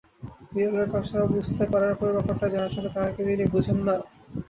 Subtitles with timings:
[0.51, 3.95] বিড়ালের কথা বুঝতে পারার পুরো ব্যাপারটা যে হাস্যকর তা কি তিনি বোঝেন না?